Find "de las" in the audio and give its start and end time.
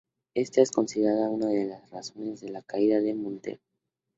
1.49-1.87